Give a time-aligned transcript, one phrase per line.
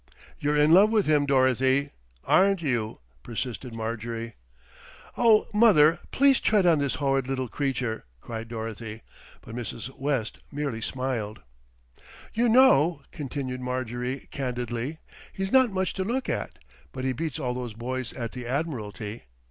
[0.39, 1.91] "You're in love with him, Dorothy,
[2.23, 4.33] aren't you?" persisted Marjorie.
[5.15, 9.03] "Oh, mother, please tread on this horrid little creature," cried Dorothy;
[9.41, 9.95] but Mrs.
[9.95, 11.43] West merely smiled.
[12.33, 14.97] "You know," continued Marjorie candidly,
[15.33, 16.57] "he's not much to look at;
[16.91, 19.25] but he beats all those boys at the Admiralty."